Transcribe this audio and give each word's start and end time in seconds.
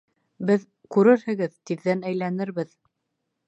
Беҙ, 0.49 0.65
күрерһегеҙ, 0.95 1.55
тиҙҙән 1.71 2.05
әйләнербеҙ. 2.13 2.77